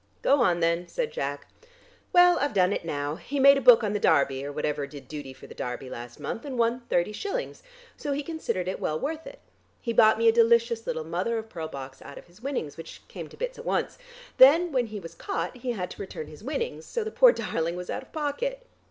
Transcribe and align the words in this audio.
"Go 0.23 0.41
on, 0.41 0.61
then," 0.61 0.87
said 0.87 1.11
Jack. 1.13 1.45
"Well, 2.11 2.39
I've 2.39 2.55
done 2.55 2.73
it 2.73 2.83
now. 2.83 3.17
He 3.17 3.39
made 3.39 3.55
a 3.59 3.61
book 3.61 3.83
on 3.83 3.93
the 3.93 3.99
Derby, 3.99 4.43
or 4.43 4.51
whatever 4.51 4.87
did 4.87 5.07
duty 5.07 5.31
for 5.31 5.45
the 5.45 5.53
Derby 5.53 5.91
last 5.91 6.19
month, 6.19 6.43
and 6.43 6.57
won 6.57 6.79
thirty 6.89 7.11
shillings, 7.11 7.61
so 7.97 8.11
he 8.11 8.23
considered 8.23 8.67
it 8.67 8.79
well 8.79 8.99
worth 8.99 9.27
it. 9.27 9.37
He 9.79 9.93
bought 9.93 10.17
me 10.17 10.27
a 10.27 10.31
delicious 10.31 10.87
little 10.87 11.03
mother 11.05 11.37
of 11.37 11.49
pearl 11.49 11.67
box 11.67 12.01
out 12.01 12.17
of 12.17 12.25
his 12.25 12.41
winnings, 12.41 12.77
which 12.77 13.07
came 13.09 13.27
to 13.29 13.37
bits 13.37 13.59
at 13.59 13.65
once. 13.65 13.99
Then, 14.39 14.71
when 14.71 14.87
he 14.87 14.99
was 14.99 15.13
caught, 15.13 15.57
he 15.57 15.73
had 15.73 15.91
to 15.91 16.01
return 16.01 16.25
his 16.25 16.43
winnings, 16.43 16.83
so 16.87 17.03
the 17.03 17.11
poor 17.11 17.31
darling 17.31 17.75
was 17.75 17.91
out 17.91 18.01
of 18.01 18.11
pocket!" 18.11 18.65